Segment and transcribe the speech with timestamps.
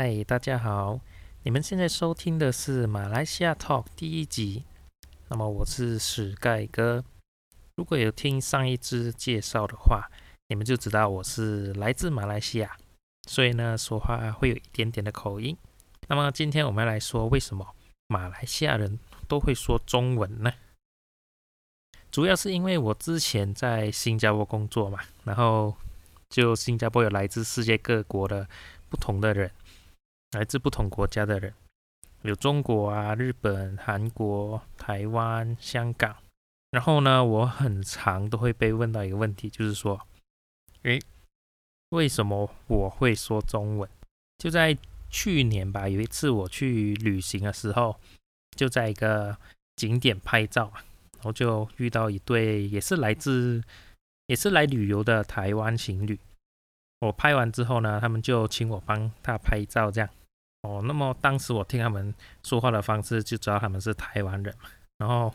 [0.00, 1.00] 嗨，大家好！
[1.42, 4.62] 你们现在收听的是马来西亚 Talk 第一集。
[5.26, 7.04] 那么我是史盖哥。
[7.74, 10.08] 如果有听上一支介绍的话，
[10.46, 12.76] 你们就知道我是来自马来西亚，
[13.28, 15.56] 所以呢说话会有一点点的口音。
[16.06, 17.66] 那么今天我们来说，为什么
[18.06, 20.52] 马来西亚人都会说中文呢？
[22.12, 25.76] 主要是因为我之前在新加坡工作嘛，然后
[26.30, 28.48] 就新加坡有来自世界各国的
[28.88, 29.50] 不同的人。
[30.32, 31.54] 来自不同国家的人，
[32.22, 36.16] 有中国啊、日本、韩国、台湾、香港。
[36.70, 39.98] 然后呢，我很常都会被问到一个问题，就是说，
[40.82, 41.00] 诶，
[41.90, 43.88] 为什么我会说中文？
[44.36, 44.76] 就在
[45.08, 47.98] 去年吧，有一次我去旅行的时候，
[48.50, 49.34] 就在一个
[49.76, 50.70] 景点拍照，
[51.14, 53.64] 然后就遇到一对也是来自
[54.26, 56.20] 也是来旅游的台湾情侣。
[57.00, 60.10] 我拍完之后呢，他们就请我帮他拍照，这样。
[60.62, 62.12] 哦，那么当时我听他们
[62.42, 64.68] 说话的方式，就知道他们是台湾人嘛。
[64.98, 65.32] 然后，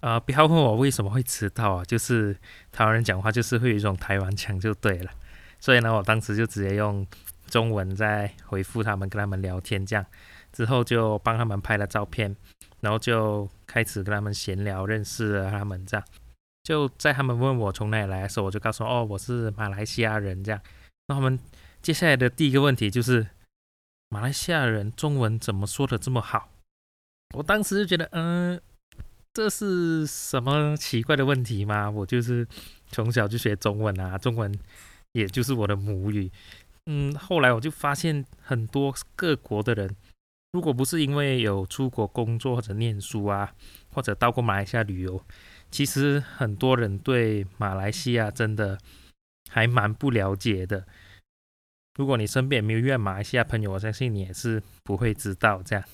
[0.00, 2.36] 呃，不要问我为什么会迟到啊，就是
[2.70, 5.10] 台湾人讲话就是会有一种台湾腔就对了。
[5.58, 7.06] 所以呢，我当时就直接用
[7.46, 10.04] 中文在回复他们，跟他们聊天这样。
[10.52, 12.36] 之后就帮他们拍了照片，
[12.80, 16.06] 然后就开始跟他们闲聊，认识了他们这样。
[16.62, 20.60] 就在他们问我从哪里来的时候，我就告诉哦，我是马来西亚人这样。
[21.06, 21.38] 那他们
[21.80, 23.26] 接下来的第一个问题就是。
[24.12, 26.48] 马来西亚人中文怎么说的这么好？
[27.32, 28.60] 我当时就觉得，嗯，
[29.32, 31.88] 这是什么奇怪的问题吗？
[31.88, 32.44] 我就是
[32.88, 34.52] 从小就学中文啊，中文
[35.12, 36.28] 也就是我的母语。
[36.86, 39.94] 嗯，后来我就发现很多各国的人，
[40.50, 43.54] 如果不是因为有出国工作或者念书啊，
[43.94, 45.24] 或者到过马来西亚旅游，
[45.70, 48.76] 其实很多人对马来西亚真的
[49.48, 50.84] 还蛮不了解的。
[52.00, 55.84] 如果你身边没有遇到马来西亚朋友，我相信你也是不会知道这样，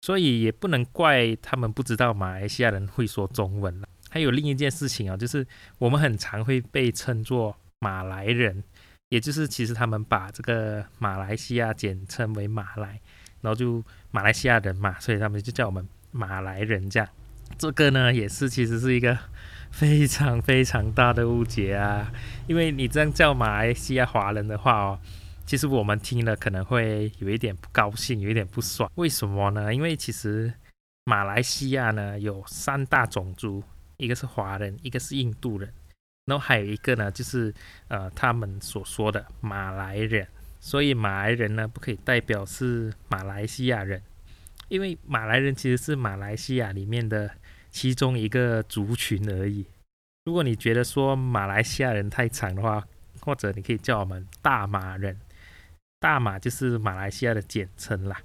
[0.00, 3.88] 所以也不能怪他们不知道马来西亚人会说中文了。
[4.10, 5.46] 还有另一件事情啊，就是
[5.78, 8.64] 我们很常会被称作马来人，
[9.10, 13.00] 也就是其实他们把这个马来西亚简称为马来，
[13.40, 17.08] 然后就马来西亚人嘛，所以他们就叫我们马来人这样。
[17.56, 19.16] 这个呢，也是其实是一个
[19.70, 22.10] 非常非常大的误解啊，
[22.48, 24.98] 因为你这样叫马来西亚华人的话哦。
[25.46, 28.90] 其实我们听了可能会有一点不高兴，有一点不爽。
[28.94, 29.74] 为什么呢？
[29.74, 30.52] 因为其实
[31.04, 33.62] 马来西亚呢有三大种族，
[33.98, 35.70] 一个是华人，一个是印度人，
[36.24, 37.52] 然后还有一个呢就是
[37.88, 40.26] 呃他们所说的马来人。
[40.60, 44.00] 所以马来人呢不可以代表是马来西亚人，
[44.68, 47.30] 因为马来人其实是马来西亚里面的
[47.70, 49.66] 其中一个族群而已。
[50.24, 52.82] 如果你觉得说马来西亚人太长的话，
[53.20, 55.20] 或者你可以叫我们大马人。
[56.04, 58.18] 大马就是马来西亚的简称啦，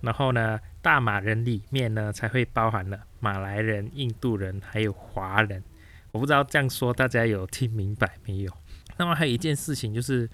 [0.00, 5.62] 然后呢，大马人里面呢才会包含了马来人、印度人还有华人。
[6.12, 8.50] 我不知道这样说大家有听明白没有？
[8.96, 10.26] 那么还有一件事情就是，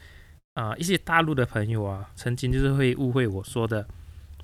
[0.55, 3.85] 啊，一些大陆的朋友啊，曾经就是会误会我说的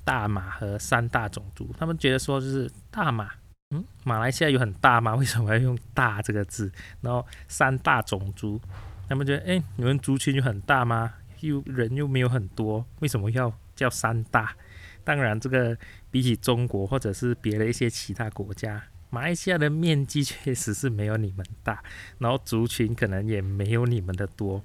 [0.03, 3.31] 大马和三大种族，他们觉得说就是大马，
[3.73, 5.15] 嗯，马来西亚有很大吗？
[5.15, 6.69] 为什么要用大这个字？
[6.99, 8.59] 然后三大种族，
[9.07, 11.13] 他们觉得，哎，你们族群就很大吗？
[11.41, 14.55] 又人又没有很多，为什么要叫三大？
[15.03, 15.75] 当然，这个
[16.11, 21.83] 比起中国或者是别的一些其他国家，马来西亚的面积确实是没有你们大，
[22.19, 24.61] 然后族群可能也没有你们的多。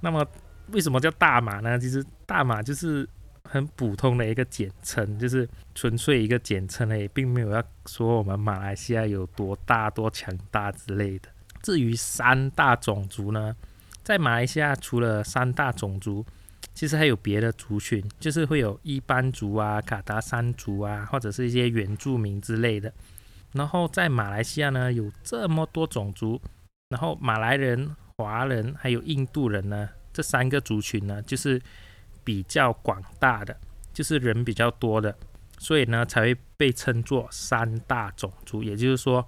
[0.00, 0.26] 那么，
[0.72, 1.78] 为什么叫大马呢？
[1.78, 3.08] 其实大马就是
[3.44, 11.28] 很普通的一个简称，就是纯粹一个简称而已，并没有要说我们马来西亚有多大、多强大之类的。
[11.62, 13.54] 至于三大种族呢？
[14.02, 16.24] 在马来西亚，除了三大种族，
[16.74, 22.92] 其实还有别的族群，就是会有一般族啊、卡达山族啊，或者是一些原住民之类的。
[23.52, 26.40] 然后在马来西亚呢，有这么多种族，
[26.88, 31.60] 然后马来人、华人还有印度人呢，这三个族群呢，就是
[32.24, 33.56] 比较广大的，
[33.92, 35.14] 就是人比较多的，
[35.58, 38.62] 所以呢，才会被称作三大种族。
[38.62, 39.24] 也就是说。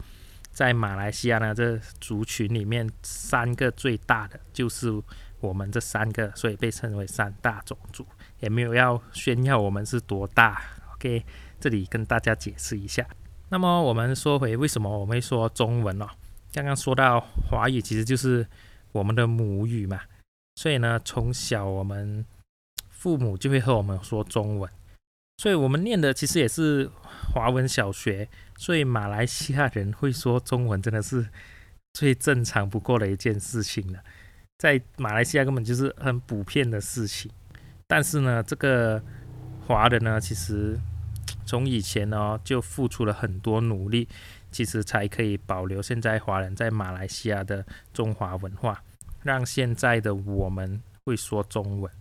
[0.52, 4.92] 在马来西亚呢，这族群里面三个最大的就是
[5.40, 8.06] 我们这三个，所以被称为三大种族。
[8.40, 10.62] 也没有要炫耀我们是多大
[10.94, 11.24] ，OK？
[11.60, 13.06] 这里跟大家解释一下。
[13.48, 16.06] 那么我们说回为什么我们会说中文哦？
[16.52, 18.46] 刚刚说到华语其实就是
[18.90, 20.00] 我们的母语嘛，
[20.56, 22.24] 所以呢，从小我们
[22.90, 24.70] 父母就会和我们说中文。
[25.42, 26.88] 所以我们念的其实也是
[27.34, 31.26] 华文小学，所以马来西亚人会说中文真的是
[31.92, 33.98] 最正常不过的一件事情了，
[34.56, 37.28] 在马来西亚根本就是很普遍的事情。
[37.88, 39.02] 但是呢，这个
[39.66, 40.78] 华人呢，其实
[41.44, 44.06] 从以前呢就付出了很多努力，
[44.52, 48.80] 其实才可以保留现在华人在马来西亚的中华文化，
[49.24, 51.92] 让现在的我们会说中文。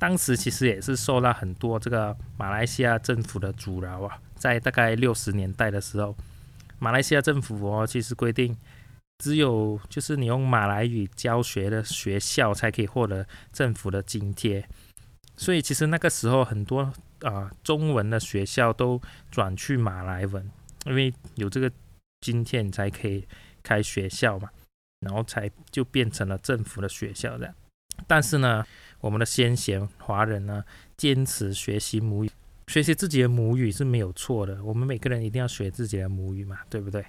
[0.00, 6.16] 当时其实也是受到很多这个马来西亚政府的阻挠啊，在大概六十年代的时候，
[6.78, 8.56] 马来西亚政府哦，其实规定
[9.18, 14.66] 只有就是你用马来语教学的学校才可以获得政府的津贴，
[15.36, 18.98] 所以其实那个时候很多啊中文的学校都
[19.30, 20.50] 转去马来文，
[20.86, 21.70] 因为有这个
[22.22, 23.28] 津贴你才可以
[23.62, 24.48] 开学校嘛，
[25.00, 27.54] 然后才就变成了政府的学校这样，
[28.06, 28.64] 但是呢。
[29.00, 30.64] 我们的先贤华人呢，
[30.96, 32.30] 坚持学习母语，
[32.66, 34.62] 学习自己的母语是没有错的。
[34.62, 37.04] 我们每个人一定要学自己的母语嘛，对不对？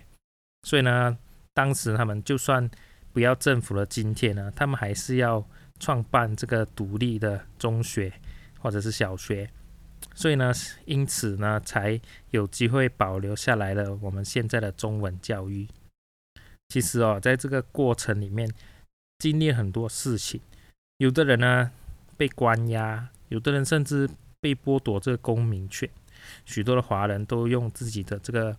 [0.63, 1.17] 所以呢，
[1.53, 2.69] 当时他们就算
[3.11, 5.45] 不要政府的津贴呢，他们还是要
[5.79, 8.13] 创办这个独立的中学
[8.59, 9.49] 或者是小学。
[10.15, 10.53] 所以呢，
[10.85, 11.99] 因此呢，才
[12.29, 15.67] 有机会保留下来了我们现在的中文教育。
[16.69, 18.49] 其实哦，在这个过程里面，
[19.19, 20.39] 经历很多事情，
[20.97, 21.71] 有的人呢。
[22.21, 24.07] 被关押，有的人甚至
[24.39, 25.89] 被剥夺这个公民权。
[26.45, 28.55] 许多的华人都用自己的这个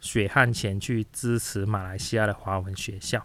[0.00, 3.24] 血汗钱去支持马来西亚的华文学校，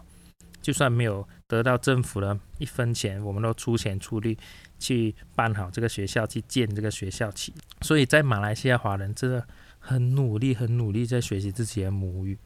[0.60, 4.38] 就算没有得到政府的一分钱，我们都出钱出力
[4.78, 7.52] 去办好这个学校，去建这个学校起。
[7.80, 9.44] 所以在马来西亚，华人真的
[9.80, 12.38] 很努力，很努力在学习自己的母语。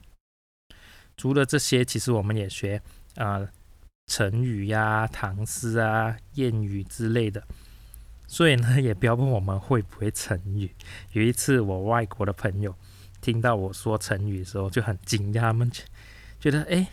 [1.15, 2.81] 除了这些，其实我们也学
[3.17, 3.47] 啊。
[4.07, 7.43] 成语呀、唐诗啊、谚语之类的，
[8.25, 10.71] 所以呢，也不要问我们会不会成语。
[11.11, 12.73] 有一次，我外国的朋友
[13.19, 15.69] 听到我说成语的时候，就很惊讶，他们
[16.39, 16.87] 觉得：“哎，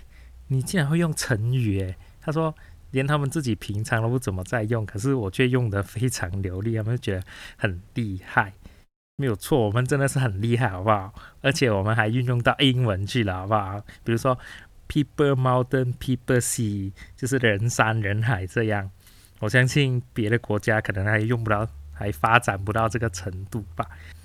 [0.48, 2.52] 你竟然会用成语？”哎，他说
[2.90, 7.22] 连他们自己平常都不怎么在用，可是我却用的非常流利，他们觉得
[7.56, 8.52] 很厉害。
[9.16, 11.14] 没有错，我们真的是很厉害，好不好？
[11.40, 13.78] 而且我们还运用到英文去了，好不好？
[14.02, 14.36] 比如说。
[14.94, 18.88] People mountain, people sea，就是人山人海这样。
[19.40, 23.84] 我相信别的国家可能还用不到，还发展不到这个程度吧。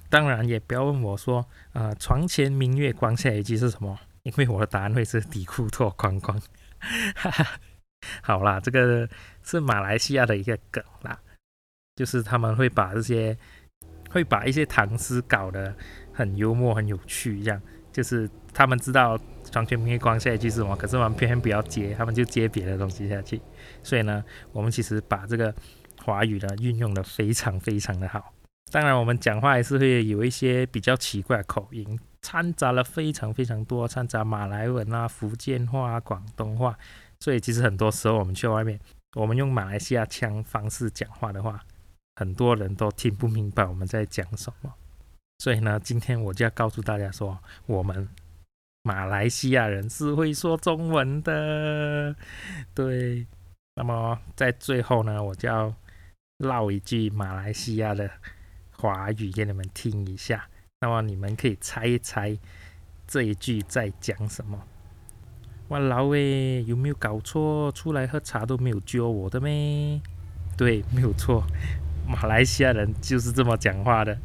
[0.10, 1.44] 当然，也不要问我说，
[1.74, 3.98] 呃，床前明月光，下一句是什么？
[4.22, 6.40] 因为我的答案会是底裤脱光光。
[8.22, 9.10] 好啦，这个
[9.42, 11.20] 是马来西亚的一个梗啦，
[11.96, 13.36] 就是他们会把这些，
[14.12, 15.76] 会把一些唐诗搞得
[16.14, 17.60] 很幽默、很有趣，这样。
[17.92, 19.20] 就是他们知道。
[19.52, 20.76] 床前明月光，下一句是什么？
[20.76, 23.42] 可是我们偏偏不要接，他们就接别的东西下去。
[23.82, 25.52] 所以呢，我们其实把这个
[26.04, 28.32] 华语呢运用的非常非常的好。
[28.72, 36.78] 当然，我们讲话还是会有一些比较奇怪的口音，掺杂了非常非常多，掺杂马来文啊、福建话啊、广东话。
[37.20, 38.80] 所以其实很多时候我们去外面，
[39.16, 41.60] 我们用马来西亚腔方式讲话的话，
[42.18, 44.72] 很多人都听不明白我们在讲什么。
[45.40, 48.08] 所以呢，今天我就要告诉大家说，我们。
[48.82, 52.16] 马来西亚人是会说中文的，
[52.74, 53.28] 对。
[53.76, 55.76] 那么在最后呢，我就要
[56.38, 58.10] 唠一句马来西亚的
[58.72, 60.48] 华语给你们听一下。
[60.80, 62.36] 那么你们可以猜一猜
[63.06, 64.64] 这一句在讲什么？
[65.68, 67.70] 哇老喂，有没有搞错？
[67.74, 70.02] 出来喝茶都没有教我的咩？
[70.58, 71.44] 对，没有错，
[72.08, 74.18] 马来西亚人就是这么讲话的。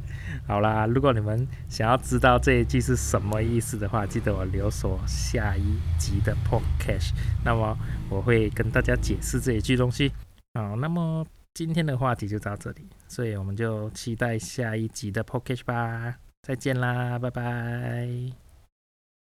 [0.47, 7.13] 好啦，如果你们想要知道这一句是什么意思的话，记得我留守下一集的 podcast，
[7.45, 7.77] 那么
[8.11, 10.13] 我会跟大家解释这一句东西。
[10.53, 16.17] 好，那么今天的话题就到这里，所以我们就期待下一集的 podcast 吧。
[16.43, 18.44] 再见啦，拜拜。